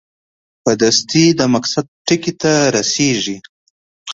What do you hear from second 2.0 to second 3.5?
ټکي ته رسېږي.